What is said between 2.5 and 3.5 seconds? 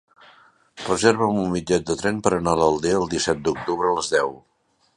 a l'Aldea el disset